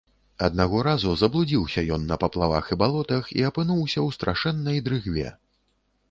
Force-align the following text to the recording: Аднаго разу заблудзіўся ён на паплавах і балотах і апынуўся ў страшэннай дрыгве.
Аднаго 0.45 0.77
разу 0.85 1.09
заблудзіўся 1.23 1.83
ён 1.97 2.07
на 2.11 2.15
паплавах 2.23 2.71
і 2.75 2.77
балотах 2.83 3.29
і 3.41 3.45
апынуўся 3.49 3.93
ў 3.93 4.09
страшэннай 4.17 4.81
дрыгве. 4.89 5.27